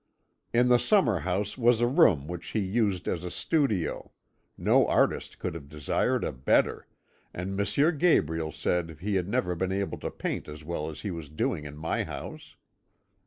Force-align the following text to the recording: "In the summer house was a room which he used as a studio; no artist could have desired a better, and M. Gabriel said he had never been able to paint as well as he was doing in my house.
"In 0.51 0.69
the 0.69 0.79
summer 0.79 1.19
house 1.19 1.59
was 1.59 1.79
a 1.79 1.85
room 1.85 2.27
which 2.27 2.47
he 2.57 2.59
used 2.59 3.07
as 3.07 3.23
a 3.23 3.29
studio; 3.29 4.11
no 4.57 4.87
artist 4.87 5.37
could 5.37 5.53
have 5.53 5.69
desired 5.69 6.23
a 6.23 6.31
better, 6.31 6.87
and 7.35 7.51
M. 7.61 7.97
Gabriel 7.99 8.51
said 8.51 8.97
he 9.01 9.13
had 9.13 9.27
never 9.29 9.53
been 9.53 9.71
able 9.71 9.99
to 9.99 10.09
paint 10.09 10.47
as 10.47 10.63
well 10.63 10.89
as 10.89 11.01
he 11.01 11.11
was 11.11 11.29
doing 11.29 11.65
in 11.65 11.77
my 11.77 12.03
house. 12.03 12.55